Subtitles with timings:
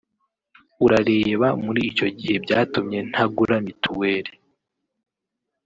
[0.85, 4.31] urareba muri icyo gihe byatumye ntagura mituweli